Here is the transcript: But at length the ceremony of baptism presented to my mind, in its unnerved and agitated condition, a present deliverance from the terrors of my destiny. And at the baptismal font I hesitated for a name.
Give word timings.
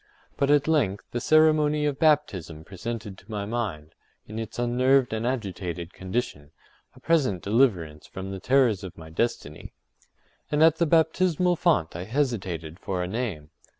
But 0.35 0.49
at 0.49 0.67
length 0.67 1.05
the 1.11 1.21
ceremony 1.21 1.85
of 1.85 1.99
baptism 1.99 2.63
presented 2.63 3.19
to 3.19 3.29
my 3.29 3.45
mind, 3.45 3.93
in 4.25 4.39
its 4.39 4.57
unnerved 4.57 5.13
and 5.13 5.27
agitated 5.27 5.93
condition, 5.93 6.49
a 6.95 6.99
present 6.99 7.43
deliverance 7.43 8.07
from 8.07 8.31
the 8.31 8.39
terrors 8.39 8.83
of 8.83 8.97
my 8.97 9.11
destiny. 9.11 9.73
And 10.49 10.63
at 10.63 10.77
the 10.77 10.87
baptismal 10.87 11.55
font 11.55 11.95
I 11.95 12.05
hesitated 12.05 12.79
for 12.79 13.03
a 13.03 13.07
name. 13.07 13.51